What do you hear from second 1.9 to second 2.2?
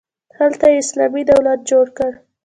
کړ.